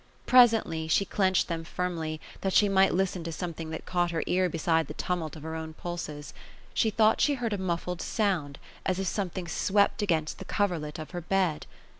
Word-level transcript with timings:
Presently, 0.25 0.87
she 0.87 1.05
clenched 1.05 1.47
them 1.47 1.63
firmly, 1.63 2.19
that 2.41 2.53
she 2.53 2.67
might 2.67 2.91
listen 2.91 3.23
to 3.23 3.31
something 3.31 3.69
that 3.69 3.85
caught 3.85 4.09
her 4.09 4.23
ear 4.25 4.49
beside 4.49 4.87
the 4.87 4.95
tumult 4.95 5.35
of 5.35 5.43
her 5.43 5.53
own 5.53 5.75
pulses. 5.75 6.33
She 6.73 6.89
thought 6.89 7.21
she 7.21 7.35
heard 7.35 7.53
a 7.53 7.59
muf 7.59 7.83
fled 7.83 8.01
sound, 8.01 8.57
as 8.83 8.97
if 8.97 9.05
something 9.05 9.47
swept 9.47 10.01
against 10.01 10.39
the 10.39 10.45
coverlet 10.45 10.97
of 10.97 11.11
her 11.11 11.21
bed. 11.21 11.67